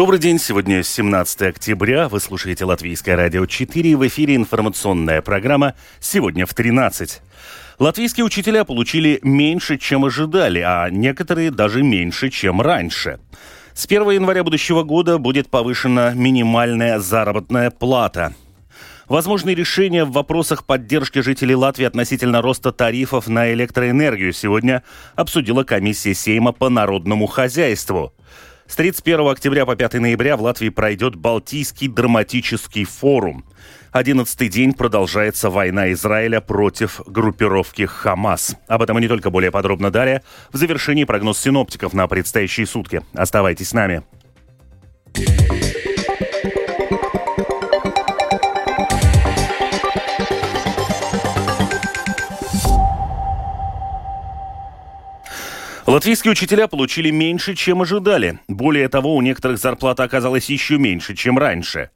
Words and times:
Добрый 0.00 0.18
день, 0.18 0.38
сегодня 0.38 0.82
17 0.82 1.42
октября, 1.42 2.08
вы 2.08 2.20
слушаете 2.20 2.64
Латвийское 2.64 3.16
радио 3.16 3.44
4, 3.44 3.96
в 3.98 4.08
эфире 4.08 4.34
информационная 4.34 5.20
программа 5.20 5.74
«Сегодня 6.00 6.46
в 6.46 6.54
13». 6.54 7.20
Латвийские 7.78 8.24
учителя 8.24 8.64
получили 8.64 9.20
меньше, 9.22 9.76
чем 9.76 10.06
ожидали, 10.06 10.60
а 10.60 10.88
некоторые 10.88 11.50
даже 11.50 11.82
меньше, 11.82 12.30
чем 12.30 12.62
раньше. 12.62 13.20
С 13.74 13.84
1 13.84 14.12
января 14.12 14.42
будущего 14.42 14.84
года 14.84 15.18
будет 15.18 15.50
повышена 15.50 16.14
минимальная 16.14 16.98
заработная 16.98 17.70
плата. 17.70 18.32
Возможные 19.06 19.54
решения 19.54 20.06
в 20.06 20.12
вопросах 20.12 20.64
поддержки 20.64 21.18
жителей 21.18 21.56
Латвии 21.56 21.84
относительно 21.84 22.40
роста 22.40 22.72
тарифов 22.72 23.28
на 23.28 23.52
электроэнергию 23.52 24.32
сегодня 24.32 24.82
обсудила 25.14 25.62
комиссия 25.62 26.14
Сейма 26.14 26.52
по 26.52 26.70
народному 26.70 27.26
хозяйству. 27.26 28.14
С 28.70 28.76
31 28.76 29.28
октября 29.28 29.66
по 29.66 29.74
5 29.74 29.94
ноября 29.94 30.36
в 30.36 30.42
Латвии 30.42 30.68
пройдет 30.68 31.16
Балтийский 31.16 31.88
драматический 31.88 32.84
форум. 32.84 33.44
Одиннадцатый 33.90 34.48
день 34.48 34.74
продолжается 34.74 35.50
война 35.50 35.90
Израиля 35.90 36.40
против 36.40 37.00
группировки 37.04 37.84
Хамас. 37.86 38.54
Об 38.68 38.82
этом 38.82 38.96
и 38.98 39.00
не 39.00 39.08
только 39.08 39.30
более 39.30 39.50
подробно 39.50 39.90
далее. 39.90 40.22
В 40.52 40.56
завершении 40.56 41.02
прогноз 41.02 41.40
синоптиков 41.40 41.94
на 41.94 42.06
предстоящие 42.06 42.64
сутки. 42.64 43.02
Оставайтесь 43.12 43.70
с 43.70 43.72
нами. 43.72 44.04
Латвийские 55.90 56.30
учителя 56.30 56.68
получили 56.68 57.10
меньше, 57.10 57.56
чем 57.56 57.82
ожидали. 57.82 58.38
Более 58.46 58.88
того, 58.88 59.16
у 59.16 59.22
некоторых 59.22 59.58
зарплата 59.58 60.04
оказалась 60.04 60.48
еще 60.48 60.78
меньше, 60.78 61.16
чем 61.16 61.36
раньше. 61.36 61.90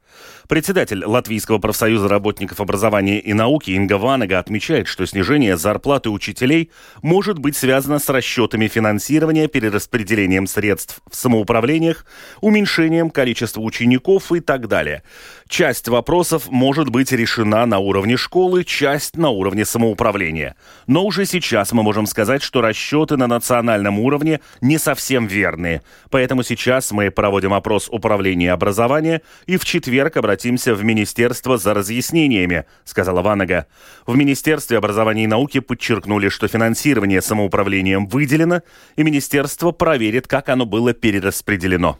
Председатель 0.47 1.03
Латвийского 1.03 1.57
профсоюза 1.57 2.07
работников 2.07 2.61
образования 2.61 3.19
и 3.19 3.33
науки 3.33 3.71
Инга 3.71 3.97
Ванега 3.97 4.39
отмечает, 4.39 4.87
что 4.87 5.05
снижение 5.05 5.57
зарплаты 5.57 6.09
учителей 6.09 6.69
может 7.01 7.39
быть 7.39 7.57
связано 7.57 7.97
с 7.97 8.07
расчетами 8.09 8.67
финансирования, 8.67 9.47
перераспределением 9.47 10.45
средств 10.45 11.01
в 11.09 11.15
самоуправлениях, 11.15 12.05
уменьшением 12.41 13.09
количества 13.09 13.61
учеников 13.61 14.31
и 14.31 14.39
так 14.39 14.67
далее. 14.67 15.01
Часть 15.47 15.87
вопросов 15.87 16.49
может 16.49 16.89
быть 16.89 17.11
решена 17.11 17.65
на 17.65 17.79
уровне 17.79 18.17
школы, 18.17 18.63
часть 18.63 19.17
на 19.17 19.29
уровне 19.29 19.65
самоуправления. 19.65 20.55
Но 20.85 21.05
уже 21.05 21.25
сейчас 21.25 21.71
мы 21.71 21.81
можем 21.81 22.05
сказать, 22.05 22.43
что 22.43 22.61
расчеты 22.61 23.17
на 23.17 23.27
национальном 23.27 23.99
уровне 23.99 24.41
не 24.61 24.77
совсем 24.77 25.27
верные. 25.27 25.81
Поэтому 26.09 26.43
сейчас 26.43 26.91
мы 26.91 27.09
проводим 27.09 27.53
опрос 27.53 27.89
управления 27.91 28.51
образования 28.51 29.21
и 29.47 29.57
в 29.57 29.65
четверг 29.65 30.04
обратимся 30.17 30.75
в 30.75 30.83
Министерство 30.83 31.57
за 31.57 31.73
разъяснениями, 31.73 32.65
сказала 32.83 33.21
Ванага. 33.21 33.65
В 34.05 34.15
Министерстве 34.15 34.77
образования 34.77 35.23
и 35.23 35.27
науки 35.27 35.59
подчеркнули, 35.59 36.29
что 36.29 36.47
финансирование 36.47 37.21
самоуправлением 37.21 38.07
выделено, 38.07 38.61
и 38.95 39.03
Министерство 39.03 39.71
проверит, 39.71 40.27
как 40.27 40.49
оно 40.49 40.65
было 40.65 40.93
перераспределено. 40.93 41.99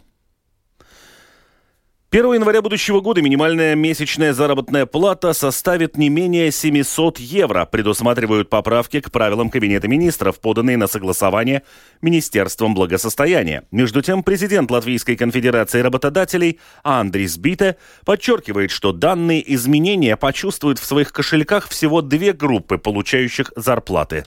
1 2.12 2.34
января 2.34 2.62
будущего 2.62 3.00
года 3.00 3.20
минимальная 3.20 3.74
месячная 3.74 4.32
заработная 4.32 4.86
плата 4.86 5.32
составит 5.32 5.96
не 5.96 6.08
менее 6.08 6.52
700 6.52 7.18
евро, 7.18 7.66
предусматривают 7.66 8.48
поправки 8.48 9.00
к 9.00 9.10
правилам 9.10 9.50
Кабинета 9.50 9.88
министров, 9.88 10.38
поданные 10.38 10.76
на 10.76 10.86
согласование 10.86 11.64
Министерством 12.00 12.74
благосостояния. 12.74 13.64
Между 13.72 14.02
тем, 14.02 14.22
президент 14.22 14.70
Латвийской 14.70 15.16
конфедерации 15.16 15.80
работодателей 15.80 16.60
Андрис 16.84 17.38
Бите 17.38 17.76
подчеркивает, 18.04 18.70
что 18.70 18.92
данные 18.92 19.42
изменения 19.54 20.16
почувствуют 20.16 20.78
в 20.78 20.84
своих 20.84 21.12
кошельках 21.12 21.68
всего 21.68 22.02
две 22.02 22.32
группы 22.32 22.78
получающих 22.78 23.52
зарплаты. 23.56 24.24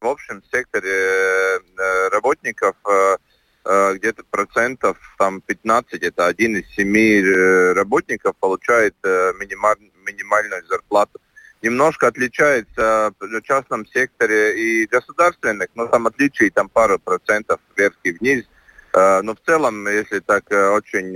В 0.00 0.06
общем 0.06 0.40
секторе 0.52 0.88
э, 0.88 2.08
работников 2.10 2.76
э, 2.88 3.16
Э, 3.16 3.16
где-то 3.64 4.24
процентов 4.30 4.98
там 5.18 5.40
15, 5.40 6.02
это 6.02 6.26
один 6.26 6.56
из 6.56 6.68
семи 6.74 7.20
э, 7.20 7.72
работников 7.72 8.34
получает 8.36 8.94
э, 9.04 9.32
минималь, 9.38 9.76
минимальную 10.04 10.64
зарплату. 10.66 11.20
Немножко 11.62 12.08
отличается 12.08 13.14
в 13.20 13.42
частном 13.42 13.86
секторе 13.86 14.58
и 14.58 14.86
государственных, 14.86 15.68
но 15.76 15.86
там 15.86 16.08
отличий 16.08 16.50
там 16.50 16.68
пару 16.68 16.98
процентов 16.98 17.60
вверх 17.76 17.94
и 18.02 18.10
вниз. 18.10 18.44
Но 18.92 19.34
в 19.34 19.38
целом, 19.46 19.86
если 19.86 20.18
так 20.18 20.50
очень 20.50 21.14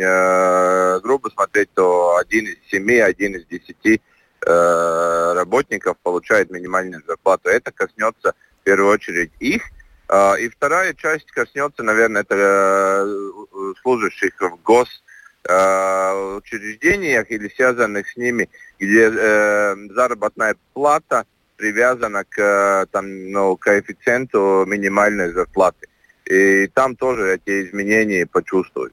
грубо 1.03 1.31
смотреть, 1.31 1.71
то 1.75 2.17
один 2.17 2.47
из 2.47 2.59
семи, 2.71 3.01
один 3.01 3.34
из 3.34 3.45
десяти 3.47 4.01
работников 4.41 5.97
получает 6.05 6.49
минимальную 6.51 7.03
зарплату. 7.05 7.49
Это 7.49 7.73
коснется 7.73 8.34
в 8.61 8.65
первую 8.65 8.93
очередь 8.93 9.33
их, 9.41 9.65
и 10.39 10.49
вторая 10.49 10.94
часть 10.94 11.31
коснется, 11.33 11.83
наверное, 11.83 12.22
это 12.22 12.34
э, 12.37 13.72
служащих 13.83 14.41
в 14.41 14.62
гос 14.62 14.89
э, 15.49 16.37
учреждениях 16.37 17.31
или 17.31 17.49
связанных 17.49 18.09
с 18.09 18.16
ними, 18.16 18.49
где 18.78 19.11
э, 19.11 19.77
заработная 19.91 20.56
плата 20.75 21.25
привязана 21.56 22.25
к 22.25 22.87
там, 22.93 23.31
ну, 23.31 23.56
коэффициенту 23.56 24.65
минимальной 24.66 25.33
зарплаты. 25.33 25.89
И 26.25 26.66
там 26.69 26.97
тоже 26.97 27.34
эти 27.34 27.66
изменения 27.69 28.27
почувствуют. 28.27 28.93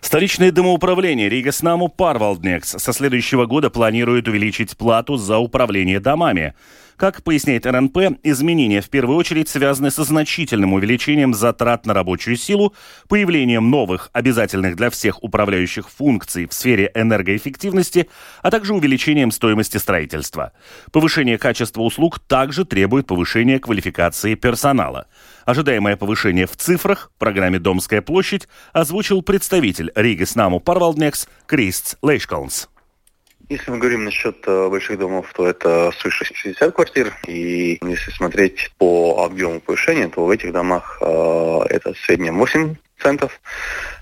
Столичное 0.00 0.50
домоуправление 0.50 1.28
Рига 1.28 1.52
Снаму 1.52 1.88
Парвалднекс 1.88 2.68
со 2.68 2.92
следующего 2.92 3.46
года 3.46 3.70
планирует 3.70 4.28
увеличить 4.28 4.76
плату 4.76 5.16
за 5.16 5.38
управление 5.38 6.00
домами. 6.00 6.54
Как 7.02 7.24
поясняет 7.24 7.66
РНП, 7.66 8.20
изменения 8.22 8.80
в 8.80 8.88
первую 8.88 9.18
очередь 9.18 9.48
связаны 9.48 9.90
со 9.90 10.04
значительным 10.04 10.72
увеличением 10.72 11.34
затрат 11.34 11.84
на 11.84 11.94
рабочую 11.94 12.36
силу, 12.36 12.74
появлением 13.08 13.70
новых, 13.70 14.08
обязательных 14.12 14.76
для 14.76 14.88
всех 14.88 15.20
управляющих 15.24 15.90
функций 15.90 16.46
в 16.46 16.52
сфере 16.52 16.92
энергоэффективности, 16.94 18.08
а 18.40 18.52
также 18.52 18.72
увеличением 18.72 19.32
стоимости 19.32 19.78
строительства. 19.78 20.52
Повышение 20.92 21.38
качества 21.38 21.82
услуг 21.82 22.20
также 22.20 22.64
требует 22.64 23.08
повышения 23.08 23.58
квалификации 23.58 24.36
персонала. 24.36 25.08
Ожидаемое 25.44 25.96
повышение 25.96 26.46
в 26.46 26.56
цифрах 26.56 27.10
в 27.16 27.18
программе 27.18 27.58
«Домская 27.58 28.00
площадь» 28.00 28.46
озвучил 28.72 29.22
представитель 29.22 29.90
Риги 29.96 30.22
Снаму 30.22 30.60
Парвалднекс 30.60 31.26
Кристс 31.46 31.96
Лейшкалнс. 32.00 32.68
Если 33.52 33.70
мы 33.70 33.76
говорим 33.76 34.04
насчет 34.04 34.42
э, 34.46 34.68
больших 34.70 34.98
домов, 34.98 35.30
то 35.34 35.46
это 35.46 35.92
свыше 35.98 36.24
60 36.24 36.74
квартир. 36.74 37.12
И 37.26 37.78
если 37.82 38.10
смотреть 38.10 38.70
по 38.78 39.26
объему 39.26 39.60
повышения, 39.60 40.08
то 40.08 40.24
в 40.24 40.30
этих 40.30 40.52
домах 40.52 40.96
э, 41.02 41.60
это 41.68 41.92
в 41.92 41.98
среднем 41.98 42.38
8 42.38 42.76
центов. 42.98 43.38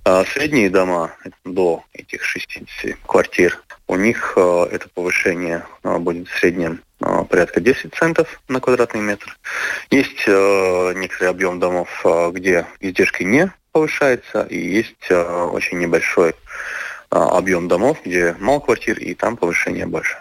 А 0.04 0.24
средние 0.24 0.70
дома 0.70 1.10
до 1.44 1.82
этих 1.92 2.22
60 2.22 2.96
квартир, 3.04 3.60
у 3.88 3.96
них 3.96 4.34
э, 4.36 4.68
это 4.70 4.88
повышение 4.88 5.64
будет 5.82 6.28
в 6.28 6.38
среднем 6.38 6.80
порядка 7.00 7.60
10 7.60 7.92
центов 7.92 8.40
на 8.46 8.60
квадратный 8.60 9.00
метр. 9.00 9.36
Есть 9.90 10.28
некоторый 10.28 11.28
объем 11.28 11.58
домов, 11.58 11.88
где 12.30 12.66
издержки 12.78 13.24
не 13.24 13.50
повышается, 13.72 14.42
и 14.42 14.58
есть 14.58 15.10
очень 15.10 15.78
небольшой 15.78 16.34
объем 17.10 17.68
домов, 17.68 17.98
где 18.04 18.36
мало 18.38 18.60
квартир, 18.60 18.98
и 18.98 19.14
там 19.14 19.36
повышение 19.36 19.86
больше. 19.86 20.16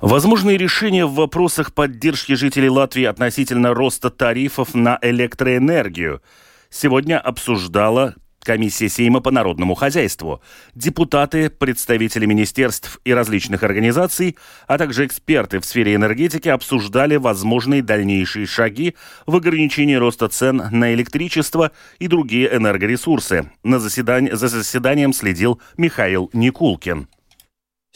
Возможные 0.00 0.58
решения 0.58 1.06
в 1.06 1.14
вопросах 1.14 1.72
поддержки 1.72 2.34
жителей 2.34 2.68
Латвии 2.68 3.04
относительно 3.04 3.74
роста 3.74 4.10
тарифов 4.10 4.74
на 4.74 4.98
электроэнергию 5.00 6.22
сегодня 6.68 7.18
обсуждала 7.18 8.14
Комиссия 8.46 8.88
Сейма 8.88 9.20
по 9.20 9.32
народному 9.32 9.74
хозяйству, 9.74 10.40
депутаты, 10.76 11.50
представители 11.50 12.26
министерств 12.26 13.00
и 13.04 13.12
различных 13.12 13.64
организаций, 13.64 14.38
а 14.68 14.78
также 14.78 15.04
эксперты 15.04 15.58
в 15.58 15.64
сфере 15.64 15.96
энергетики 15.96 16.48
обсуждали 16.48 17.16
возможные 17.16 17.82
дальнейшие 17.82 18.46
шаги 18.46 18.94
в 19.26 19.34
ограничении 19.34 19.96
роста 19.96 20.28
цен 20.28 20.62
на 20.70 20.94
электричество 20.94 21.72
и 21.98 22.06
другие 22.06 22.54
энергоресурсы. 22.56 23.50
На 23.64 23.80
заседании, 23.80 24.30
за 24.30 24.46
заседанием 24.46 25.12
следил 25.12 25.60
Михаил 25.76 26.30
Никулкин. 26.32 27.08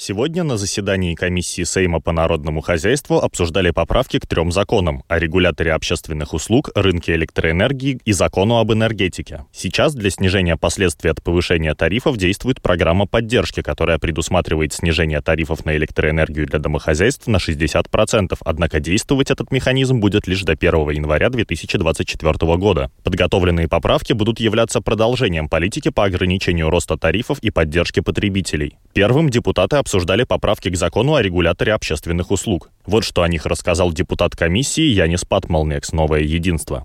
Сегодня 0.02 0.44
на 0.44 0.56
заседании 0.56 1.14
комиссии 1.14 1.62
Сейма 1.62 2.00
по 2.00 2.10
народному 2.10 2.62
хозяйству 2.62 3.16
обсуждали 3.16 3.70
поправки 3.70 4.18
к 4.18 4.26
трем 4.26 4.50
законам 4.50 5.04
о 5.08 5.18
регуляторе 5.18 5.74
общественных 5.74 6.32
услуг, 6.32 6.70
рынке 6.74 7.16
электроэнергии 7.16 8.00
и 8.06 8.12
закону 8.12 8.56
об 8.56 8.72
энергетике. 8.72 9.44
Сейчас 9.52 9.94
для 9.94 10.08
снижения 10.08 10.56
последствий 10.56 11.10
от 11.10 11.22
повышения 11.22 11.74
тарифов 11.74 12.16
действует 12.16 12.62
программа 12.62 13.04
поддержки, 13.04 13.60
которая 13.60 13.98
предусматривает 13.98 14.72
снижение 14.72 15.20
тарифов 15.20 15.66
на 15.66 15.76
электроэнергию 15.76 16.46
для 16.46 16.60
домохозяйств 16.60 17.26
на 17.26 17.36
60%, 17.36 18.38
однако 18.42 18.80
действовать 18.80 19.30
этот 19.30 19.52
механизм 19.52 20.00
будет 20.00 20.26
лишь 20.26 20.44
до 20.44 20.52
1 20.52 20.72
января 20.92 21.28
2024 21.28 22.56
года. 22.56 22.90
Подготовленные 23.04 23.68
поправки 23.68 24.14
будут 24.14 24.40
являться 24.40 24.80
продолжением 24.80 25.50
политики 25.50 25.90
по 25.90 26.04
ограничению 26.04 26.70
роста 26.70 26.96
тарифов 26.96 27.38
и 27.40 27.50
поддержке 27.50 28.00
потребителей. 28.00 28.78
Первым 28.94 29.28
депутаты 29.28 29.76
обсуждали 29.76 29.89
поправки 30.24 30.68
к 30.68 30.76
закону 30.76 31.14
о 31.14 31.22
регуляторе 31.22 31.72
общественных 31.72 32.30
услуг. 32.30 32.70
Вот 32.86 33.04
что 33.04 33.22
о 33.22 33.28
них 33.28 33.44
рассказал 33.44 33.92
депутат 33.92 34.34
комиссии 34.34 34.82
Янис 34.82 35.24
Патмалнекс 35.24 35.92
«Новое 35.92 36.20
единство». 36.20 36.84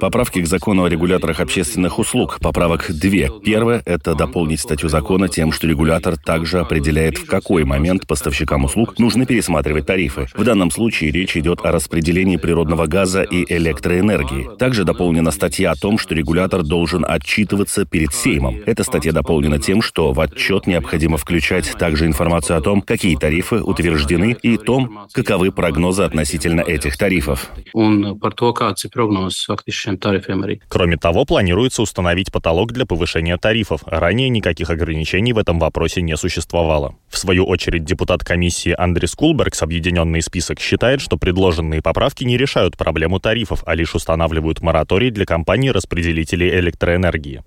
Поправки 0.00 0.40
к 0.40 0.46
закону 0.46 0.84
о 0.84 0.88
регуляторах 0.88 1.40
общественных 1.40 1.98
услуг. 1.98 2.38
Поправок 2.40 2.86
две. 2.90 3.30
Первое– 3.44 3.82
это 3.86 4.14
дополнить 4.14 4.60
статью 4.60 4.88
закона 4.88 5.28
тем, 5.28 5.50
что 5.50 5.66
регулятор 5.66 6.16
также 6.16 6.60
определяет, 6.60 7.18
в 7.18 7.26
какой 7.26 7.64
момент 7.64 8.06
поставщикам 8.06 8.64
услуг 8.64 8.98
нужно 8.98 9.26
пересматривать 9.26 9.86
тарифы. 9.86 10.28
В 10.34 10.44
данном 10.44 10.70
случае 10.70 11.10
речь 11.10 11.36
идет 11.36 11.64
о 11.64 11.72
распределении 11.72 12.36
природного 12.36 12.86
газа 12.86 13.22
и 13.22 13.44
электроэнергии. 13.52 14.56
Также 14.58 14.84
дополнена 14.84 15.32
статья 15.32 15.72
о 15.72 15.76
том, 15.76 15.98
что 15.98 16.14
регулятор 16.14 16.62
должен 16.62 17.04
отчитываться 17.06 17.84
перед 17.84 18.14
Сеймом. 18.14 18.60
Эта 18.64 18.84
статья 18.84 19.12
дополнена 19.12 19.58
тем, 19.58 19.82
что 19.82 20.12
в 20.12 20.20
отчет 20.20 20.66
необходимо 20.68 21.16
включать 21.16 21.72
также 21.78 22.06
информацию 22.06 22.56
о 22.56 22.60
том, 22.60 22.80
какие 22.92 23.16
тарифы 23.16 23.62
утверждены 23.62 24.36
и 24.42 24.58
том, 24.58 25.06
каковы 25.12 25.50
прогнозы 25.50 26.02
относительно 26.02 26.60
этих 26.60 26.98
тарифов. 26.98 27.50
Кроме 30.68 30.96
того, 30.98 31.24
планируется 31.24 31.80
установить 31.80 32.30
потолок 32.30 32.72
для 32.72 32.84
повышения 32.84 33.38
тарифов. 33.38 33.80
Ранее 33.86 34.28
никаких 34.28 34.68
ограничений 34.68 35.32
в 35.32 35.38
этом 35.38 35.58
вопросе 35.58 36.02
не 36.02 36.18
существовало. 36.18 36.94
В 37.08 37.16
свою 37.16 37.46
очередь, 37.46 37.84
депутат 37.84 38.24
комиссии 38.24 38.74
Андрис 38.76 39.14
Кулбергс, 39.14 39.62
объединенный 39.62 40.20
список, 40.20 40.60
считает, 40.60 41.00
что 41.00 41.16
предложенные 41.16 41.80
поправки 41.80 42.24
не 42.24 42.36
решают 42.36 42.76
проблему 42.76 43.20
тарифов, 43.20 43.62
а 43.64 43.74
лишь 43.74 43.94
устанавливают 43.94 44.60
мораторий 44.60 45.10
для 45.10 45.24
компаний-распределителей 45.24 46.50
электроэнергии. 46.60 47.40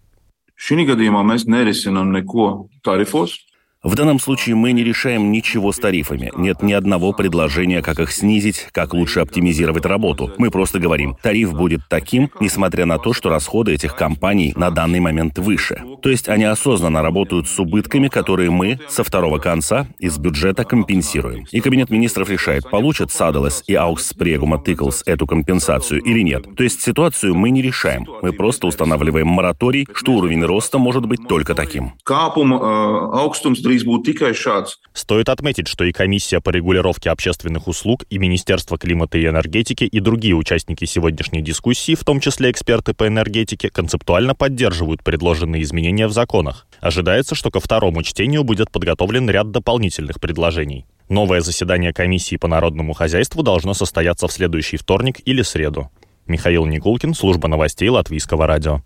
Šī 0.56 0.86
gadījumā 0.88 1.20
mēs 1.28 1.44
nerisinām 1.52 2.14
neko 2.16 2.46
tarifos, 2.82 3.36
в 3.86 3.94
данном 3.96 4.20
случае 4.20 4.56
мы 4.56 4.72
не 4.72 4.84
решаем 4.84 5.32
ничего 5.32 5.72
с 5.72 5.78
тарифами. 5.78 6.32
Нет 6.36 6.64
ни 6.64 6.74
одного 6.74 7.14
предложения, 7.14 7.84
как 7.84 8.00
их 8.00 8.12
снизить, 8.12 8.68
как 8.72 8.94
лучше 8.94 9.20
оптимизировать 9.20 9.86
работу. 9.86 10.32
Мы 10.38 10.50
просто 10.50 10.80
говорим, 10.80 11.16
тариф 11.22 11.54
будет 11.54 11.82
таким, 11.88 12.32
несмотря 12.40 12.88
на 12.88 12.98
то, 12.98 13.14
что 13.14 13.30
расходы 13.30 13.74
этих 13.74 13.96
компаний 13.96 14.54
на 14.56 14.72
данный 14.72 15.00
момент 15.00 15.38
выше. 15.38 15.84
То 16.02 16.10
есть 16.10 16.28
они 16.30 16.46
осознанно 16.46 17.04
работают 17.04 17.48
с 17.48 17.60
убытками, 17.60 18.08
которые 18.08 18.50
мы 18.50 18.80
со 18.90 19.04
второго 19.04 19.38
конца 19.38 19.88
из 20.00 20.18
бюджета 20.18 20.64
компенсируем. 20.64 21.46
И 21.52 21.62
Кабинет 21.62 21.92
министров 21.92 22.30
решает, 22.30 22.70
получат 22.70 23.12
Садалес 23.12 23.64
и 23.68 23.76
Аукс 23.76 24.14
Прегума 24.14 24.62
Тиклс 24.64 25.04
эту 25.06 25.28
компенсацию 25.28 26.02
или 26.02 26.22
нет. 26.22 26.56
То 26.56 26.64
есть 26.64 26.82
ситуацию 26.82 27.36
мы 27.36 27.52
не 27.52 27.62
решаем. 27.62 28.08
Мы 28.24 28.34
просто 28.34 28.66
устанавливаем 28.66 29.28
мораторий, 29.28 29.88
что 29.94 30.14
уровень 30.14 30.44
роста 30.44 30.80
может 30.80 31.06
быть 31.06 31.28
только 31.28 31.54
таким. 31.54 31.94
Э, 32.08 33.75
drīz 33.76 33.86
būtu 33.86 34.12
tikai 34.12 34.32
šāds. 34.34 34.80
Стоит 34.94 35.30
отметить, 35.30 35.68
что 35.68 35.84
и 35.84 35.92
комиссия 35.92 36.40
по 36.40 36.50
регулировке 36.50 37.10
общественных 37.10 37.68
услуг, 37.68 38.06
и 38.10 38.18
Министерство 38.18 38.78
климата 38.78 39.18
и 39.18 39.28
энергетики, 39.28 39.84
и 39.84 40.00
другие 40.00 40.36
участники 40.36 40.86
сегодняшней 40.86 41.42
дискуссии, 41.42 41.96
в 41.96 42.04
том 42.04 42.20
числе 42.20 42.52
эксперты 42.52 42.94
по 42.94 43.08
энергетике, 43.08 43.70
концептуально 43.70 44.36
поддерживают 44.36 45.04
предложенные 45.04 45.64
изменения 45.64 46.08
в 46.08 46.14
законах. 46.14 46.68
Ожидается, 46.80 47.36
что 47.36 47.52
ко 47.52 47.60
второму 47.60 48.04
чтению 48.04 48.44
будет 48.44 48.72
подготовлен 48.72 49.30
ряд 49.30 49.52
дополнительных 49.52 50.20
предложений. 50.20 50.86
Новое 51.10 51.42
заседание 51.42 51.94
комиссии 51.94 52.38
по 52.38 52.48
народному 52.48 52.94
хозяйству 52.94 53.44
должно 53.44 53.74
состояться 53.74 54.28
в 54.28 54.32
следующий 54.32 54.78
вторник 54.78 55.18
или 55.26 55.44
среду. 55.44 55.92
Михаил 56.26 56.66
Никулкин, 56.66 57.14
служба 57.14 57.48
новостей 57.48 57.90
Латвийского 57.90 58.48
радио. 58.48 58.82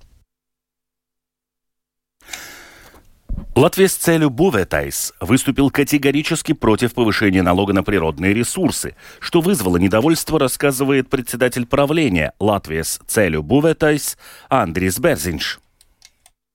Latvijas 3.56 3.96
ceļu 3.96 4.30
būvētājs 4.30 5.14
выступил 5.20 5.70
категорически 5.70 6.54
против 6.54 6.94
повышения 6.94 7.42
налога 7.42 7.74
на 7.74 7.84
природные 7.84 8.34
ресурсы, 8.34 8.96
что 9.20 9.42
вызвало 9.42 9.78
недовольство, 9.78 10.40
рассказывает 10.40 11.10
председатель 11.10 11.66
правления 11.66 12.34
Latvijas 12.40 13.00
ceļu 13.08 13.44
būvētājs 13.44 14.18
Андрис 14.50 15.00
Берзинш. 15.00 15.60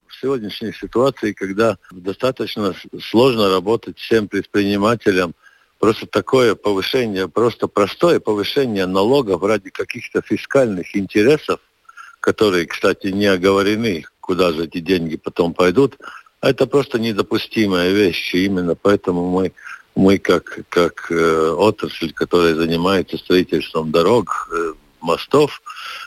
В 0.07 0.15
сегодняшней 0.21 0.73
ситуации, 0.73 1.33
когда 1.33 1.77
достаточно 1.91 2.75
сложно 3.03 3.51
работать 3.51 3.99
всем 3.99 4.29
предпринимателям, 4.29 5.35
просто 5.79 6.07
такое 6.07 6.55
повышение, 6.55 7.29
просто 7.29 7.67
простое 7.67 8.21
повышение 8.21 8.87
налогов 8.87 9.43
ради 9.43 9.69
каких-то 9.69 10.23
фискальных 10.23 10.97
интересов, 10.97 11.61
которые, 12.21 12.67
кстати, 12.67 13.09
не 13.09 13.27
оговорены, 13.27 14.05
куда 14.21 14.53
же 14.53 14.65
эти 14.65 14.79
деньги 14.79 15.17
потом 15.17 15.53
пойдут, 15.53 15.99
это 16.51 16.67
просто 16.67 16.99
недопустимая 16.99 17.91
вещь. 17.93 18.35
И 18.35 18.45
именно 18.47 18.75
поэтому 18.75 19.31
мы, 19.31 19.53
мы 19.95 20.19
как, 20.19 20.61
как 20.69 21.11
э, 21.11 21.51
отрасль, 21.51 22.13
которая 22.13 22.55
занимается 22.55 23.19
строительством 23.19 23.91
дорог, 23.91 24.49
э, 24.53 24.73
мостов, 25.01 25.63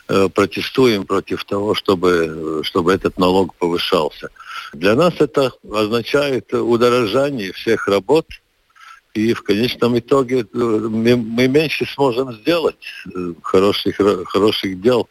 э, 0.10 0.28
протестуем 0.30 1.06
против 1.06 1.46
того, 1.46 1.76
чтобы, 1.76 2.62
чтобы 2.64 2.94
этот 2.94 3.18
налог 3.18 3.56
повышался. 3.56 4.30
Для 4.74 4.96
нас 4.96 5.14
это 5.20 5.52
означает 5.72 6.54
удорожание 6.54 7.54
всех 7.54 7.88
работ, 7.88 8.26
и 9.14 9.34
в 9.34 9.44
конечном 9.44 9.98
итоге 9.98 10.42
э, 10.42 10.46
мы, 10.54 11.16
мы 11.16 11.48
меньше 11.48 11.86
сможем 11.86 12.34
сделать 12.34 12.86
э, 13.16 13.34
хороших, 13.42 13.98
хороших 14.26 14.82
дел 14.82 15.08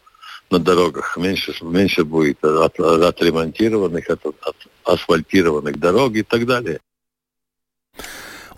на 0.50 0.58
дорогах. 0.58 1.16
Меньше, 1.16 1.54
меньше 1.62 2.04
будет 2.04 2.44
от, 2.44 2.78
отремонтированных, 2.78 4.10
от, 4.10 4.26
от 4.26 4.56
асфальтированных 4.84 5.78
дорог 5.78 6.14
и 6.14 6.22
так 6.22 6.46
далее. 6.46 6.81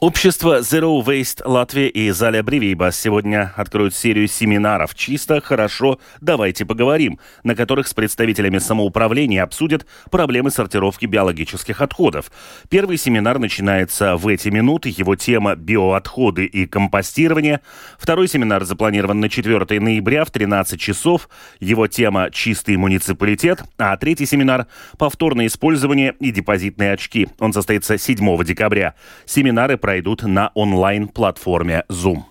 Общество 0.00 0.61
Zero 0.61 1.05
Waste 1.05 1.43
Латвия 1.45 1.89
и 1.89 2.11
Заля 2.11 2.45
Бривиба 2.45 2.93
сегодня 2.93 3.53
откроют 3.56 3.97
серию 3.97 4.29
семинаров 4.29 4.95
«Чисто, 4.95 5.41
хорошо, 5.41 5.99
давайте 6.21 6.65
поговорим», 6.65 7.19
на 7.43 7.56
которых 7.56 7.89
с 7.89 7.95
представителями 7.95 8.59
самоуправления 8.59 9.43
обсудят 9.43 9.87
проблемы 10.09 10.53
сортировки 10.53 11.06
биологических 11.06 11.81
отходов. 11.81 12.31
Первый 12.70 12.96
семинар 12.96 13.41
начинается 13.41 14.17
в 14.17 14.29
эти 14.29 14.51
минуты, 14.51 14.94
его 14.96 15.17
тема 15.17 15.56
«Биоотходы 15.56 16.44
и 16.44 16.67
компостирование». 16.67 17.61
Второй 17.99 18.29
семинар 18.29 18.65
запланирован 18.65 19.19
на 19.19 19.29
4 19.29 19.81
ноября 19.81 20.25
в 20.25 20.31
13 20.31 20.81
часов, 20.81 21.29
его 21.58 21.89
тема 21.89 22.31
«Чистый 22.31 22.77
муниципалитет», 22.77 23.65
а 23.79 23.96
третий 23.96 24.27
семинар 24.27 24.69
«Повторное 24.96 25.49
использование 25.49 26.15
и 26.20 26.31
депозитные 26.31 26.93
очки». 26.93 27.27
Он 27.41 27.53
состоится 27.53 27.99
7 27.99 28.44
декабря. 28.44 28.94
Семинары 29.27 29.77
пройдут 29.89 30.23
на 30.23 30.51
онлайн-платформе 30.55 31.83
Zoom. 31.89 32.25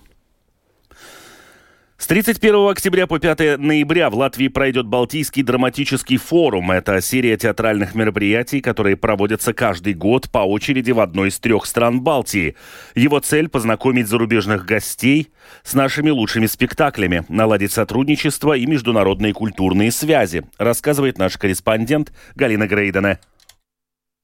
С 1.98 2.06
31 2.06 2.70
октября 2.70 3.08
по 3.08 3.18
5 3.18 3.58
ноября 3.58 4.12
в 4.12 4.16
Латвии 4.16 4.48
пройдет 4.48 4.86
Балтийский 4.86 5.42
драматический 5.42 6.18
форум. 6.18 6.70
Это 6.70 7.02
серия 7.02 7.36
театральных 7.36 7.96
мероприятий, 7.96 8.62
которые 8.62 8.96
проводятся 8.96 9.56
каждый 9.56 9.96
год 9.96 10.30
по 10.30 10.38
очереди 10.38 10.92
в 10.92 11.00
одной 11.00 11.30
из 11.30 11.40
трех 11.40 11.66
стран 11.66 12.02
Балтии. 12.02 12.56
Его 12.94 13.18
цель– 13.22 13.50
познакомить 13.50 14.08
зарубежных 14.08 14.64
гостей 14.64 15.30
с 15.64 15.74
нашими 15.74 16.12
лучшими 16.12 16.46
спектаклями, 16.46 17.26
наладить 17.28 17.72
сотрудничество 17.72 18.56
и 18.56 18.68
международные 18.68 19.34
культурные 19.34 19.92
связи, 19.92 20.44
рассказывает 20.60 21.18
наш 21.18 21.38
корреспондент 21.38 22.14
Галина 22.36 22.68
Грейдене. 22.68 23.18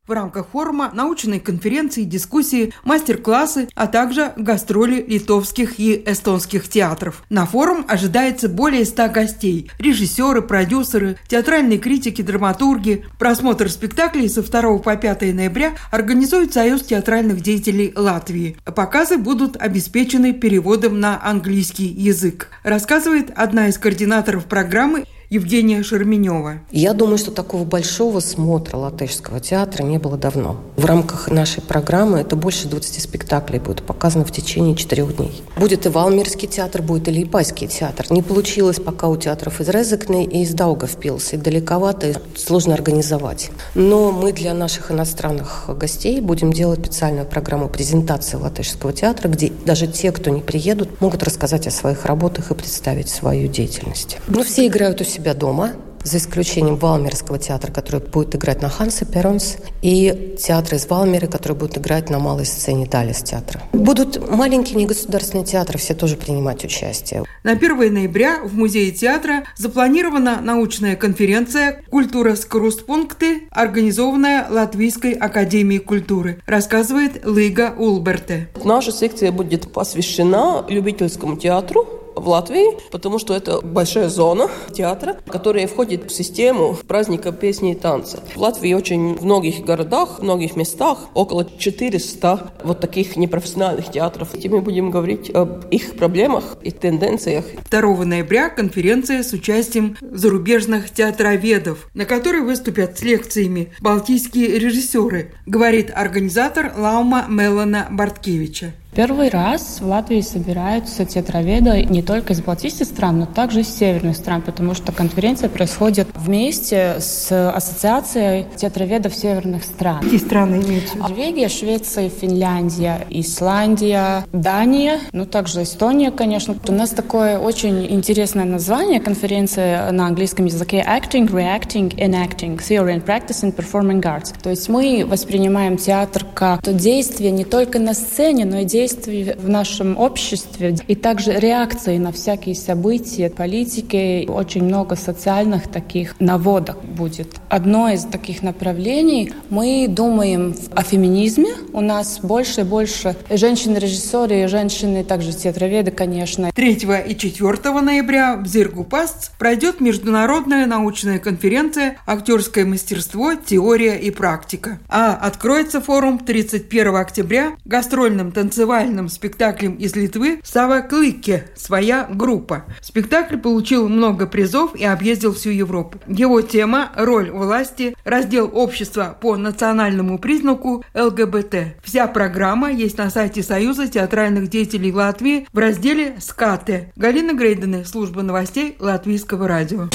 В 0.05 0.12
рамках 0.12 0.48
форума 0.51 0.91
научные 0.93 1.39
конференции, 1.39 2.03
дискуссии, 2.03 2.74
мастер-классы, 2.83 3.69
а 3.74 3.88
также 3.88 4.33
гастроли 4.36 5.01
литовских 5.07 5.79
и 5.79 6.03
эстонских 6.05 6.67
театров. 6.67 7.24
На 7.29 7.45
форум 7.45 7.86
ожидается 7.88 8.50
более 8.50 8.83
100 8.83 9.07
гостей– 9.07 9.72
режиссеры, 9.79 10.41
продюсеры, 10.41 11.15
театральные 11.29 11.79
критики, 11.79 12.22
драматурги. 12.22 13.05
Просмотр 13.17 13.69
спектаклей 13.69 14.27
со 14.27 14.41
2 14.41 14.79
по 14.79 14.98
5 14.98 15.22
ноября 15.33 15.72
организует 15.89 16.51
Союз 16.51 16.81
театральных 16.81 17.39
деятелей 17.39 17.93
Латвии. 17.95 18.57
Показы 18.65 19.17
будут 19.17 19.55
обеспечены 19.55 20.33
переводом 20.33 21.00
на 21.00 21.17
английский 21.25 21.88
язык, 21.88 22.50
рассказывает 22.63 23.31
одна 23.38 23.69
из 23.69 23.77
координаторов 23.77 24.48
программы 24.48 25.05
Евгения 25.34 25.82
Шерменева. 25.82 26.60
Я 26.70 26.94
думаю, 26.94 27.18
что 27.18 27.32
такого 27.32 27.63
большого 27.63 28.20
смотра 28.20 28.78
латышского 28.78 29.40
театра 29.40 29.82
не 29.82 29.98
было 29.98 30.16
давно. 30.16 30.58
В 30.75 30.86
рамках 30.86 31.32
нашей 31.32 31.63
программы 31.63 32.20
это 32.20 32.36
больше 32.36 32.68
20 32.68 33.02
спектаклей 33.02 33.58
будет 33.58 33.82
показано 33.82 34.25
в 34.25 34.32
течение 34.32 34.75
четырех 34.75 35.18
дней. 35.18 35.42
Будет 35.58 35.88
и 35.88 35.90
Валмирский 35.90 36.48
театр, 36.48 36.84
будет 36.84 37.08
и 37.08 37.12
Липайский 37.12 37.68
театр. 37.68 38.06
Не 38.12 38.22
получилось 38.22 38.80
пока 38.80 39.08
у 39.08 39.18
театров 39.18 39.60
из 39.60 39.70
Резекны 39.70 40.24
и 40.24 40.44
из 40.44 40.54
Даугавпилса. 40.54 41.38
Далековато, 41.38 42.12
и 42.12 42.13
сложно 42.38 42.75
организовать. 42.75 43.50
Но 43.74 44.12
мы 44.12 44.34
для 44.34 44.54
наших 44.54 44.92
иностранных 44.92 45.66
гостей 45.75 46.22
будем 46.22 46.54
делать 46.54 46.82
специальную 46.82 47.25
программу 47.25 47.70
презентации 47.70 48.38
латышского 48.38 48.94
театра, 48.94 49.30
где 49.30 49.52
даже 49.66 49.88
те, 49.88 50.12
кто 50.12 50.30
не 50.30 50.42
приедут, 50.42 51.02
могут 51.02 51.24
рассказать 51.24 51.66
о 51.66 51.72
своих 51.72 52.06
работах 52.06 52.52
и 52.52 52.54
представить 52.54 53.10
свою 53.10 53.48
деятельность. 53.48 54.18
Ну, 54.28 54.44
все 54.44 54.68
играют 54.68 55.02
у 55.02 55.04
себя 55.04 55.23
дома, 55.34 55.72
за 56.03 56.18
исключением 56.18 56.75
Валмерского 56.75 57.39
театра, 57.39 57.72
который 57.72 58.01
будет 58.01 58.36
играть 58.36 58.62
на 58.62 58.70
Хансе 58.70 59.06
Перонс, 59.06 59.58
и 59.82 60.36
театра 60.39 60.77
из 60.77 60.88
Валмеры, 60.88 61.27
который 61.27 61.58
будет 61.58 61.77
играть 61.77 62.10
на 62.10 62.20
малой 62.20 62.46
сцене 62.46 62.86
Далис 62.86 63.24
театра. 63.24 63.62
Будут 63.72 64.30
маленькие 64.30 64.75
негосударственные 64.75 65.46
театры, 65.46 65.77
все 65.77 65.94
тоже 65.94 66.15
принимать 66.15 66.63
участие. 66.63 67.24
На 67.44 67.51
1 67.51 67.94
ноября 67.94 68.39
в 68.44 68.53
Музее 68.56 68.92
театра 68.92 69.44
запланирована 69.58 70.42
научная 70.42 70.96
конференция 70.96 71.82
«Культура 71.89 72.36
Скорустпункты», 72.36 73.44
организованная 73.51 74.48
Латвийской 74.50 75.13
академией 75.13 75.80
культуры, 75.80 76.42
рассказывает 76.46 77.25
Лига 77.25 77.74
Улберте. 77.77 78.50
Наша 78.63 78.92
секция 78.92 79.32
будет 79.32 79.72
посвящена 79.72 80.65
любительскому 80.68 81.38
театру, 81.38 82.02
в 82.15 82.27
Латвии, 82.27 82.77
потому 82.91 83.20
что 83.20 83.36
это 83.36 83.62
большая 83.62 84.10
зона 84.10 84.50
театра, 84.74 85.17
которая 85.27 85.67
входит 85.67 86.12
в 86.12 86.15
систему 86.15 86.77
праздника 86.88 87.32
песни 87.32 87.72
и 87.72 87.75
танца. 87.75 88.20
В 88.36 88.39
Латвии 88.39 88.74
очень 88.74 89.15
в 89.15 89.25
многих 89.25 89.63
городах, 89.65 90.20
в 90.20 90.24
многих 90.24 90.55
местах 90.55 91.00
около 91.13 91.46
400 91.46 92.53
вот 92.63 92.79
таких 92.79 93.15
непрофессиональных 93.15 93.91
театров. 93.91 94.29
И 94.34 94.50
мы 94.50 94.62
будем 94.62 94.91
говорить 94.91 95.29
об 95.34 95.65
их 95.70 95.96
проблемах 95.96 96.58
и 96.62 96.72
тенденциях. 96.72 97.46
2 97.70 98.05
ноября 98.05 98.50
конференция 98.50 99.24
с 99.24 99.34
участием 99.34 99.98
зарубежных 100.01 100.91
театроведов, 100.91 101.89
на 101.93 102.05
которой 102.05 102.41
выступят 102.41 102.98
с 102.98 103.01
лекциями 103.03 103.72
балтийские 103.82 104.60
режиссеры, 104.60 105.34
говорит 105.46 105.91
организатор 105.93 106.74
Лаума 106.77 107.25
Мелана 107.27 107.88
Барткевича. 107.91 108.74
Первый 108.95 109.29
раз 109.29 109.79
в 109.81 109.88
Латвии 109.88 110.21
собираются 110.21 111.03
театроведы 111.03 111.83
не 111.83 112.03
только 112.03 112.33
из 112.33 112.41
балтийских 112.41 112.85
стран, 112.85 113.21
но 113.21 113.25
также 113.25 113.62
из 113.62 113.75
северных 113.75 114.15
стран, 114.15 114.43
потому 114.43 114.75
что 114.75 114.91
конференция 114.91 115.50
происходит 115.50 116.07
вместе 116.13 116.97
с 117.00 117.31
Ассоциацией 117.50 118.45
театроведов 118.55 119.15
северных 119.15 119.63
стран. 119.63 120.01
Какие 120.03 120.19
страны 120.19 120.62
имеются? 120.63 120.95
Норвегия, 120.97 121.50
Швеция, 121.50 122.09
Финляндия, 122.09 123.07
Исландия, 123.09 124.25
Дания, 124.31 125.00
ну 125.12 125.25
также 125.25 125.63
Эстония, 125.63 126.12
конечно. 126.12 126.55
У 126.67 126.71
нас 126.71 126.91
такое 126.91 127.39
очень 127.39 127.91
интересное 127.91 128.45
название 128.45 129.00
конференции 129.00 129.89
на 129.91 130.05
английском 130.05 130.45
языке 130.45 130.85
Acting, 130.88 131.31
Reacting, 131.31 131.95
Enacting, 131.97 132.59
Theory 132.59 132.95
and 132.95 133.03
Practice 133.03 133.43
in 133.43 133.55
Performing 133.55 134.01
Arts. 134.01 134.35
То 134.43 134.51
есть 134.51 134.69
мы 134.69 135.03
воспринимаем 135.03 135.77
театр 135.77 136.27
как 136.35 136.62
то 136.62 136.73
действие 136.73 137.31
не 137.31 137.43
только 137.43 137.79
на 137.79 137.95
сцене, 137.95 138.45
но 138.45 138.59
и 138.59 138.65
действие 138.65 138.83
действий 138.84 139.34
в 139.38 139.48
нашем 139.48 139.98
обществе 139.98 140.75
и 140.90 140.96
также 140.96 141.32
реакции 141.32 141.98
на 141.98 142.12
всякие 142.12 142.54
события, 142.54 143.30
политики. 143.30 144.28
Очень 144.28 144.66
много 144.66 144.98
социальных 144.98 145.70
таких 145.70 146.16
наводок 146.20 146.84
будет. 146.84 147.30
Одно 147.48 147.88
из 147.88 148.04
таких 148.04 148.44
направлений 148.44 149.32
мы 149.50 149.86
думаем 149.88 150.54
о 150.75 150.84
феминизме. 150.84 151.52
У 151.72 151.80
нас 151.80 152.20
больше 152.20 152.62
и 152.62 152.63
больше 152.66 153.16
женщин-режиссеры 153.30 154.44
и 154.44 154.48
женщины, 154.48 155.06
также 155.06 155.32
театроведы, 155.32 155.92
конечно. 155.92 156.52
3 156.54 156.72
и 157.08 157.16
4 157.16 157.82
ноября 157.82 158.36
в 158.36 158.48
Зиргупаст 158.48 159.32
пройдет 159.40 159.80
международная 159.80 160.66
научная 160.66 161.20
конференция 161.20 161.98
«Актерское 162.06 162.66
мастерство. 162.66 163.34
Теория 163.36 163.96
и 163.96 164.12
практика». 164.12 164.80
А 164.90 165.13
откроется 165.13 165.80
форум 165.80 166.20
31 166.20 166.96
октября 166.96 167.54
гастрольным 167.63 168.34
танцевальным 168.34 168.73
танцевальным 168.74 169.08
спектаклем 169.08 169.75
из 169.75 169.96
Литвы 169.96 170.39
«Сава 170.44 170.82
Клыке. 170.82 171.46
Своя 171.56 172.08
группа». 172.10 172.63
Спектакль 172.82 173.38
получил 173.38 173.88
много 173.88 174.25
призов 174.25 174.74
и 174.75 174.84
объездил 174.84 175.34
всю 175.34 175.51
Европу. 175.51 176.00
Его 176.08 176.42
тема– 176.42 176.92
роль 176.96 177.30
власти, 177.30 177.96
раздел 178.03 178.50
общества 178.51 179.15
по 179.22 179.38
национальному 179.38 180.18
признаку 180.18 180.84
ЛГБТ. 180.96 181.75
Вся 181.84 182.08
программа 182.08 182.72
есть 182.72 182.98
на 182.98 183.12
сайте 183.12 183.44
Союза 183.44 183.88
театральных 183.88 184.50
деятелей 184.50 184.92
Латвии 184.92 185.48
в 185.53 185.58
разделе 185.60 186.15
«Скаты». 186.20 186.92
Галина 186.96 187.34
Грейдены, 187.34 187.86
служба 187.86 188.24
новостей 188.24 188.75
Латвийского 188.80 189.48
радио. 189.48 189.89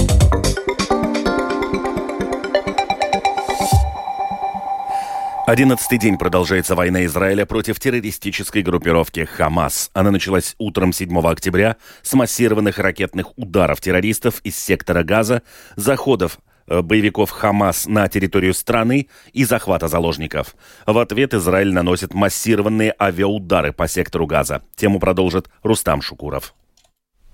Одиннадцатый 5.49 5.97
день 5.97 6.19
продолжается 6.19 6.75
война 6.75 7.07
Израиля 7.07 7.47
против 7.47 7.81
террористической 7.81 8.61
группировки 8.61 9.25
«Хамас». 9.25 9.91
Она 9.95 10.11
началась 10.11 10.55
утром 10.59 10.93
7 10.93 11.19
октября 11.27 11.79
с 12.03 12.13
массированных 12.13 12.79
ракетных 12.79 13.33
ударов 13.39 13.81
террористов 13.81 14.43
из 14.45 14.59
сектора 14.59 15.05
Газа, 15.05 15.41
заходов 15.75 16.39
э, 16.67 16.83
боевиков 16.83 17.31
«Хамас» 17.31 17.87
на 17.87 18.09
территорию 18.09 18.53
страны 18.53 19.09
и 19.33 19.47
захвата 19.47 19.89
заложников. 19.89 20.55
В 20.87 20.99
ответ 20.99 21.33
Израиль 21.33 21.73
наносит 21.73 22.13
массированные 22.13 22.95
авиаудары 23.01 23.73
по 23.73 23.89
сектору 23.89 24.27
Газа. 24.27 24.61
Тему 24.77 25.01
продолжит 25.01 25.49
Рустам 25.63 26.03
Шукуров. 26.03 26.53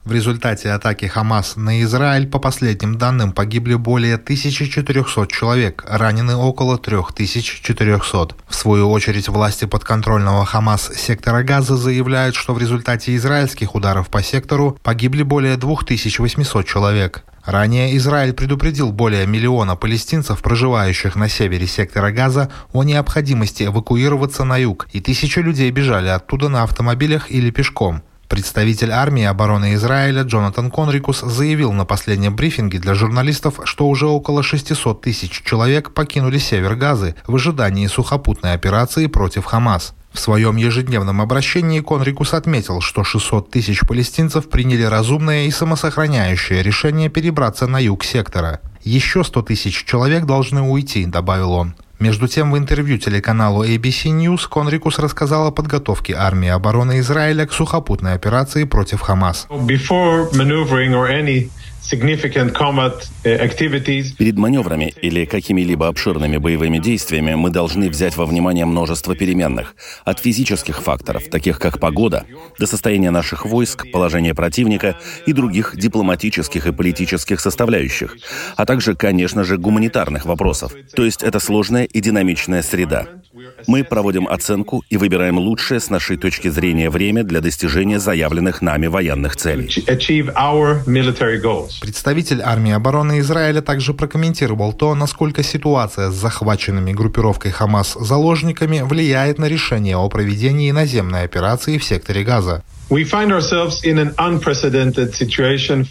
В 0.05 0.13
результате 0.13 0.71
атаки 0.71 1.07
Хамас 1.07 1.57
на 1.57 1.81
Израиль, 1.83 2.27
по 2.27 2.39
последним 2.39 2.99
данным, 2.99 3.33
погибли 3.33 3.75
более 3.75 4.17
1400 4.17 5.27
человек, 5.29 5.83
ранены 5.89 6.37
около 6.37 6.77
3400. 6.77 8.37
В 8.47 8.55
свою 8.55 8.91
очередь, 8.91 9.31
власти 9.31 9.65
подконтрольного 9.65 10.45
Хамас 10.45 10.91
сектора 10.95 11.43
Газа 11.43 11.77
заявляют, 11.77 12.35
что 12.35 12.53
в 12.53 12.59
результате 12.59 13.17
израильских 13.17 13.75
ударов 13.75 14.09
по 14.09 14.23
сектору 14.23 14.77
погибли 14.83 15.23
более 15.23 15.57
2800 15.57 16.67
человек. 16.67 17.25
Ранее 17.43 17.97
Израиль 17.97 18.35
предупредил 18.35 18.93
более 18.93 19.27
миллиона 19.27 19.75
палестинцев, 19.75 20.43
проживающих 20.43 21.17
на 21.17 21.31
севере 21.31 21.67
сектора 21.67 22.11
Газа, 22.11 22.51
о 22.75 22.83
необходимости 22.85 23.63
эвакуироваться 23.63 24.45
на 24.45 24.59
юг, 24.59 24.87
и 24.93 25.01
тысячи 25.01 25.39
людей 25.39 25.71
бежали 25.71 26.09
оттуда 26.09 26.51
на 26.51 26.63
автомобилях 26.63 27.31
или 27.31 27.51
пешком. 27.51 28.03
Представитель 28.29 28.91
армии 28.91 29.25
обороны 29.25 29.75
Израиля 29.75 30.23
Джонатан 30.23 30.71
Конрикус 30.71 31.21
заявил 31.21 31.73
на 31.73 31.85
последнем 31.85 32.35
брифинге 32.35 32.79
для 32.79 32.95
журналистов, 32.95 33.61
что 33.65 33.87
уже 33.87 34.07
около 34.07 34.43
600 34.43 35.01
тысяч 35.03 35.43
человек 35.43 35.93
покинули 35.93 36.39
север 36.39 36.75
Газы 36.75 37.15
в 37.27 37.35
ожидании 37.35 37.87
сухопутной 37.87 38.55
операции 38.55 39.07
против 39.07 39.45
Хамас. 39.45 39.95
В 40.13 40.21
своем 40.21 40.57
ежедневном 40.57 41.21
обращении 41.21 41.81
Конрикус 41.81 42.35
отметил, 42.35 42.81
что 42.81 43.05
600 43.05 43.51
тысяч 43.51 43.81
палестинцев 43.81 44.49
приняли 44.49 44.85
разумное 44.85 45.47
и 45.47 45.51
самосохраняющее 45.51 46.63
решение 46.63 47.09
перебраться 47.09 47.67
на 47.67 47.81
юг 47.81 48.05
сектора. 48.05 48.61
Еще 48.85 49.25
100 49.25 49.43
тысяч 49.43 49.85
человек 49.85 50.25
должны 50.25 50.63
уйти, 50.63 51.05
добавил 51.05 51.53
он. 51.53 51.75
Между 52.01 52.27
тем, 52.29 52.53
в 52.53 52.59
интервью 52.59 52.99
телеканалу 52.99 53.65
ABC 53.65 54.11
News 54.11 54.49
Конрикус 54.49 54.99
рассказал 54.99 55.47
о 55.47 55.51
подготовке 55.51 56.15
армии 56.15 56.49
обороны 56.49 56.99
Израиля 56.99 57.47
к 57.47 57.53
сухопутной 57.53 58.15
операции 58.15 58.65
против 58.65 59.01
Хамас. 59.01 59.47
Before 59.49 60.31
maneuvering 60.33 60.93
or 60.93 61.09
any 61.09 61.51
Перед 64.17 64.37
маневрами 64.39 64.95
или 65.03 65.27
какими-либо 65.27 65.89
обширными 65.89 66.39
боевыми 66.39 66.79
действиями 66.79 67.35
мы 67.35 67.51
должны 67.51 67.91
взять 67.91 68.17
во 68.17 68.25
внимание 68.25 68.65
множество 68.65 69.15
переменных. 69.15 69.75
От 70.05 70.19
физических 70.19 70.81
факторов, 70.81 71.29
таких 71.31 71.59
как 71.59 71.79
погода, 71.79 72.25
до 72.59 72.67
состояния 72.67 73.11
наших 73.11 73.45
войск, 73.45 73.91
положения 73.93 74.35
противника 74.35 74.99
и 75.27 75.33
других 75.33 75.77
дипломатических 75.77 76.67
и 76.67 76.73
политических 76.73 77.39
составляющих, 77.41 78.17
а 78.57 78.65
также, 78.65 78.95
конечно 78.95 79.45
же, 79.45 79.59
гуманитарных 79.59 80.25
вопросов. 80.25 80.73
То 80.97 81.05
есть 81.05 81.23
это 81.23 81.39
сложная 81.39 81.85
и 81.85 82.01
динамичная 82.01 82.63
среда. 82.63 83.09
Мы 83.67 83.85
проводим 83.85 84.29
оценку 84.29 84.83
и 84.91 84.97
выбираем 84.97 85.39
лучшее 85.39 85.81
с 85.81 85.91
нашей 85.91 86.17
точки 86.17 86.49
зрения 86.49 86.91
время 86.91 87.25
для 87.25 87.41
достижения 87.41 87.99
заявленных 87.99 88.63
нами 88.63 88.87
военных 88.87 89.37
целей. 89.37 89.69
Представитель 91.81 92.43
армии 92.43 92.73
обороны 92.73 93.21
Израиля 93.21 93.61
также 93.61 93.95
прокомментировал 93.95 94.73
то, 94.73 94.95
насколько 94.95 95.43
ситуация 95.43 96.11
с 96.11 96.15
захваченными 96.15 96.93
группировкой 96.93 97.51
Хамас 97.51 97.97
заложниками 98.01 98.81
влияет 98.81 99.39
на 99.39 99.47
решение 99.47 99.97
о 99.97 100.09
проведении 100.09 100.71
наземной 100.71 101.25
операции 101.25 101.79
в 101.79 101.85
секторе 101.85 102.25
Газа. 102.25 102.63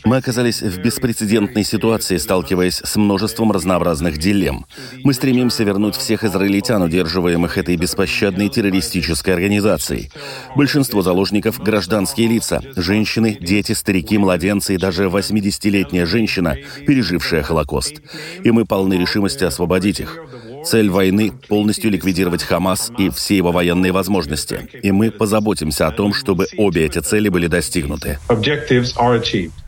Мы 0.05 0.17
оказались 0.17 0.61
в 0.61 0.77
беспрецедентной 0.79 1.63
ситуации, 1.63 2.17
сталкиваясь 2.17 2.81
с 2.83 2.95
множеством 2.95 3.51
разнообразных 3.51 4.19
дилемм. 4.19 4.67
Мы 5.03 5.15
стремимся 5.15 5.63
вернуть 5.63 5.95
всех 5.95 6.23
израильтян, 6.23 6.83
удерживаемых 6.83 7.57
этой 7.57 7.77
беспощадной 7.77 8.49
террористической 8.49 9.33
организацией. 9.33 10.11
Большинство 10.55 11.01
заложников— 11.01 11.59
гражданские 11.63 12.27
лица, 12.27 12.61
женщины, 12.75 13.39
дети, 13.41 13.71
старики, 13.71 14.19
младенцы 14.19 14.75
и 14.75 14.77
даже 14.77 15.05
80-летняя 15.05 16.05
женщина, 16.05 16.55
пережившая 16.85 17.41
Холокост. 17.41 18.01
И 18.43 18.51
мы 18.51 18.65
полны 18.65 18.93
решимости 18.93 19.43
освободить 19.43 19.99
их. 19.99 20.19
Цель 20.65 20.89
войны— 20.89 21.31
полностью 21.47 21.91
ликвидировать 21.91 22.43
Хамас 22.43 22.91
и 22.97 23.09
все 23.09 23.37
его 23.37 23.51
военные 23.51 23.91
возможности. 23.91 24.69
И 24.81 24.91
мы 24.91 25.11
позаботимся 25.11 25.87
о 25.87 25.91
том, 25.91 26.13
чтобы 26.13 26.47
обе 26.57 26.85
эти 26.85 26.99
цели 26.99 27.29
были 27.29 27.47
достигнуты. 27.47 28.19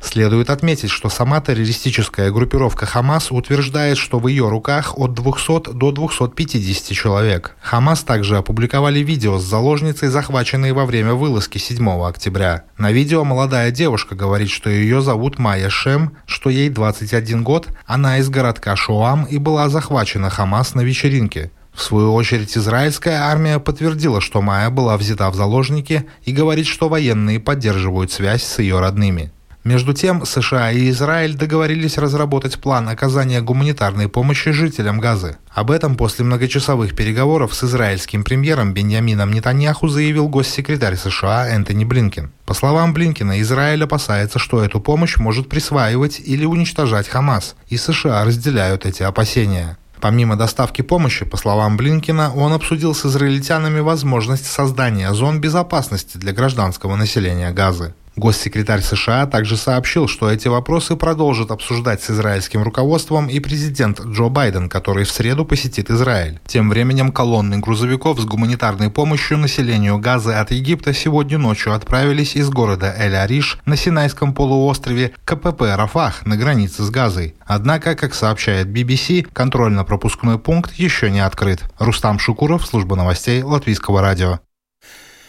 Следует 0.02 0.50
отметить, 0.50 0.90
что 0.90 1.10
сама 1.10 1.42
террористическая 1.42 2.32
группировка 2.32 2.86
Хамас 2.86 3.32
утверждает, 3.32 3.98
что 3.98 4.20
в 4.20 4.28
ее 4.28 4.48
руках 4.48 4.98
от 4.98 5.14
200 5.14 5.74
до 5.74 5.92
250 5.92 6.96
человек. 6.96 7.56
Хамас 7.62 8.04
также 8.04 8.38
опубликовали 8.38 9.00
видео 9.00 9.40
с 9.40 9.44
заложницей, 9.44 10.10
захваченной 10.10 10.72
во 10.72 10.86
время 10.86 11.14
вылазки 11.14 11.58
7 11.58 11.88
октября. 12.06 12.64
На 12.78 12.92
видео 12.92 13.24
молодая 13.24 13.72
девушка 13.72 14.16
говорит, 14.16 14.50
что 14.50 14.70
ее 14.70 15.02
зовут 15.02 15.40
Майя 15.40 15.70
Шем, 15.70 16.18
что 16.25 16.50
ей 16.50 16.70
21 16.70 17.44
год, 17.44 17.68
она 17.86 18.20
из 18.20 18.30
городка 18.30 18.75
Шуам 18.75 19.25
и 19.25 19.38
была 19.38 19.70
захвачена 19.70 20.30
Хамас 20.30 20.75
на 20.75 20.85
вечеринке. 20.86 21.51
В 21.74 21.82
свою 21.82 22.13
очередь, 22.13 22.58
израильская 22.58 23.18
армия 23.22 23.60
подтвердила, 23.60 24.22
что 24.22 24.42
Майя 24.42 24.70
была 24.70 24.96
взята 24.98 25.30
в 25.30 25.36
заложники 25.36 26.06
и 26.24 26.32
говорит, 26.32 26.68
что 26.68 26.88
военные 26.88 27.42
поддерживают 27.42 28.12
связь 28.12 28.44
с 28.44 28.60
ее 28.60 28.80
родными. 28.80 29.32
Между 29.65 29.94
тем, 29.94 30.27
США 30.27 30.72
и 30.72 30.92
Израиль 30.92 31.34
договорились 31.34 31.98
разработать 31.98 32.60
план 32.60 32.88
оказания 32.88 33.42
гуманитарной 33.42 34.08
помощи 34.08 34.51
жителям 34.51 35.00
Газы. 35.00 35.38
Об 35.50 35.72
этом 35.72 35.96
после 35.96 36.24
многочасовых 36.24 36.96
переговоров 36.96 37.56
с 37.56 37.63
израильским 37.63 38.24
премьером 38.24 38.75
Беньямином 38.75 39.34
Нетаньяху 39.34 39.88
заявил 39.88 40.30
госсекретарь 40.30 40.96
США 40.96 41.50
Энтони 41.50 41.84
Блинкен. 41.84 42.32
По 42.46 42.54
словам 42.54 42.94
Блинкина, 42.94 43.42
Израиль 43.42 43.84
опасается, 43.84 44.38
что 44.38 44.63
эту 44.63 44.80
помощь 44.80 45.18
может 45.18 45.50
присваивать 45.50 46.22
или 46.24 46.46
уничтожать 46.46 47.08
Хамас, 47.08 47.56
и 47.68 47.77
США 47.77 48.24
разделяют 48.24 48.86
эти 48.86 49.01
опасения. 49.01 49.80
Помимо 50.02 50.36
доставки 50.36 50.82
помощи, 50.82 51.25
по 51.25 51.38
словам 51.38 51.78
Блинкина, 51.78 52.34
он 52.36 52.54
обсудил 52.54 52.94
с 52.94 53.06
израильтянами 53.06 53.80
возможность 53.80 54.46
создания 54.46 55.14
зон 55.14 55.42
безопасности 55.42 56.18
для 56.18 56.34
гражданского 56.34 56.96
населения 56.96 57.52
Газы. 57.52 57.94
Госсекретарь 58.15 58.81
США 58.81 59.25
также 59.25 59.57
сообщил, 59.57 60.07
что 60.07 60.31
эти 60.31 60.48
вопросы 60.48 60.95
продолжит 60.95 61.51
обсуждать 61.51 62.01
с 62.01 62.12
израильским 62.12 62.63
руководством 62.63 63.27
и 63.27 63.39
президент 63.39 64.00
Джо 64.00 64.29
Байден, 64.29 64.69
который 64.69 65.03
в 65.03 65.12
среду 65.12 65.45
посетит 65.45 65.89
Израиль. 65.89 66.39
Тем 66.48 66.69
временем 66.69 67.12
колонны 67.12 67.60
грузовиков 67.60 68.19
с 68.19 68.25
гуманитарной 68.25 68.89
помощью 68.89 69.38
населению 69.38 69.98
Газы 70.00 70.34
от 70.34 70.51
Египта 70.51 70.93
сегодня 70.93 71.38
ночью 71.38 71.74
отправились 71.74 72.36
из 72.36 72.50
города 72.50 72.95
Эль-Ариш 72.98 73.60
на 73.65 73.75
Синайском 73.75 74.34
полуострове 74.34 75.13
КПП 75.25 75.62
Рафах 75.75 76.25
на 76.25 76.38
границе 76.38 76.84
с 76.84 76.89
Газой. 76.89 77.36
Однако, 77.45 77.95
как 77.95 78.13
сообщает 78.13 78.67
BBC, 78.67 79.27
контрольно-пропускной 79.34 80.39
пункт 80.39 80.74
еще 80.75 81.12
не 81.12 81.19
открыт. 81.19 81.63
Рустам 81.79 82.19
Шукуров, 82.19 82.65
служба 82.65 82.95
новостей 82.95 83.43
Латвийского 83.43 84.01
радио. 84.01 84.39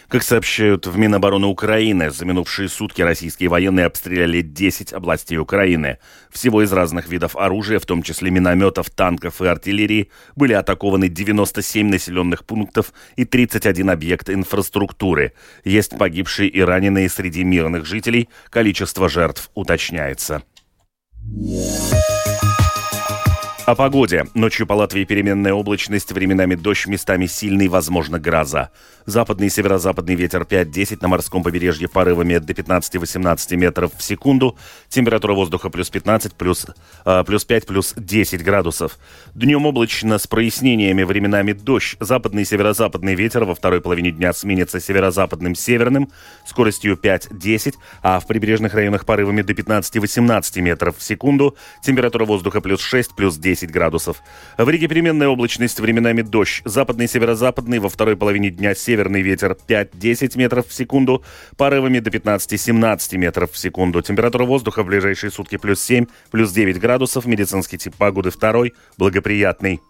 Как 0.09 0.23
сообщают 0.23 0.87
в 0.87 0.97
Минобороны 0.97 1.49
Украины, 1.49 2.11
за 2.11 2.25
минувшие 2.25 2.69
сутки 2.69 3.03
российские 3.03 3.49
военные 3.49 3.87
обстреляли 3.87 4.41
10 4.41 4.93
областей 4.93 5.37
Украины. 5.37 5.99
Всего 6.31 6.63
из 6.63 6.73
разных 6.73 7.09
видов 7.09 7.35
оружия, 7.35 7.81
в 7.81 7.87
том 7.87 8.03
числе 8.03 8.31
минометов, 8.31 8.89
танков 8.91 9.43
и 9.43 9.47
артиллерии, 9.47 10.11
были 10.37 10.53
атакованы 10.53 11.09
97 11.09 11.89
населенных 11.89 12.45
пунктов 12.45 12.93
и 13.17 13.25
31 13.25 13.91
объект 13.91 14.31
инфраструктуры. 14.31 15.33
Есть 15.65 15.99
погибшие 15.99 16.49
и 16.49 16.61
раненые 16.61 17.09
среди 17.09 17.43
мирных 17.43 17.85
жителей. 17.85 18.29
Количество 18.51 19.09
жертв 19.09 19.51
уточняется. 19.55 20.45
О 23.67 23.75
погоде. 23.75 24.27
Ночью 24.35 24.65
по 24.65 24.75
Латвии 24.75 25.03
переменная 25.03 25.53
облачность, 25.53 26.13
временами 26.13 26.55
дождь, 26.55 26.87
местами 26.87 27.27
сильный, 27.27 27.67
возможно, 27.67 28.21
гроза. 28.21 28.71
Западный 29.07 29.49
и 29.49 29.51
северо-западный 29.51 30.15
ветер 30.15 30.43
5-10, 30.43 30.99
на 31.01 31.09
морском 31.09 31.43
побережье 31.43 31.89
порывами 31.89 32.39
до 32.39 32.53
15-18 32.53 33.57
метров 33.57 33.91
в 33.97 34.03
секунду. 34.05 34.57
Температура 34.89 35.35
воздуха 35.35 35.69
плюс 35.69 35.91
15, 35.91 36.35
плюс, 36.35 36.67
э, 37.05 37.25
плюс 37.27 37.45
5, 37.45 37.67
плюс 37.67 37.95
10 37.97 38.45
градусов. 38.45 38.99
Днем 39.35 39.67
облачно 39.67 40.19
с 40.19 40.29
прояснениями, 40.29 41.03
временами 41.03 41.53
дождь. 41.53 41.97
Западный 41.99 42.43
и 42.43 42.45
северо-западный 42.45 43.17
ветер 43.17 43.45
во 43.45 43.57
второй 43.57 43.81
половине 43.81 44.13
дня 44.13 44.33
сменится 44.33 44.79
северо-западным 44.79 45.57
северным 45.57 46.13
скоростью 46.47 46.97
5-10, 46.97 47.75
а 48.03 48.21
в 48.21 48.29
прибрежных 48.29 48.75
районах 48.75 49.07
порывами 49.07 49.43
до 49.43 49.55
15-18 49.55 50.61
метров 50.61 50.99
в 50.99 51.03
секунду. 51.03 51.57
Температура 51.83 52.25
воздуха 52.25 52.61
плюс 52.61 52.81
6, 52.81 53.17
плюс 53.17 53.37
10 53.37 53.56
10 53.57 53.71
градусов. 53.71 54.23
В 54.59 54.69
Риге 54.69 54.87
переменная 54.87 55.29
облачность, 55.29 55.81
временами 55.81 56.23
дождь. 56.23 56.61
Западный, 56.65 57.09
северо-западный, 57.09 57.79
во 57.79 57.89
второй 57.89 58.17
половине 58.17 58.51
дня 58.51 58.75
северный 58.75 59.23
ветер 59.23 59.57
5-10 59.67 60.37
метров 60.37 60.69
в 60.69 60.75
секунду, 60.75 61.25
порывами 61.57 62.01
до 62.01 62.11
15-17 62.11 63.17
метров 63.17 63.53
в 63.53 63.59
секунду. 63.59 64.03
Температура 64.03 64.45
воздуха 64.45 64.83
в 64.83 64.87
ближайшие 64.87 65.31
сутки 65.31 65.57
плюс 65.57 65.81
7, 65.83 66.07
плюс 66.31 66.53
9 66.53 66.79
градусов. 66.79 67.25
Медицинский 67.25 67.79
тип 67.79 67.95
погоды 67.97 68.31
второй, 68.31 68.75
благоприятный. 68.99 69.81